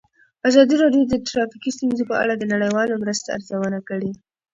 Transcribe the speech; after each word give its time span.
ازادي 0.49 0.75
راډیو 0.83 1.03
د 1.09 1.13
ټرافیکي 1.27 1.69
ستونزې 1.77 2.03
په 2.09 2.15
اړه 2.23 2.33
د 2.37 2.43
نړیوالو 2.53 2.99
مرستو 3.01 3.33
ارزونه 3.35 3.79
کړې. 3.89 4.11